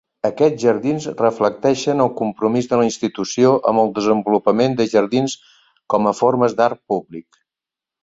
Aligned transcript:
Aquests 0.27 0.61
jardins 0.61 1.03
reflecteixen 1.19 2.01
el 2.07 2.09
compromís 2.21 2.71
de 2.73 2.81
la 2.81 2.87
institució 2.89 3.53
amb 3.73 3.85
el 3.85 3.95
desenvolupament 4.01 4.81
de 4.83 4.91
jardins 4.97 5.39
com 5.95 6.13
a 6.15 6.19
formes 6.25 6.61
d'art 6.61 6.85
públic. 6.95 7.45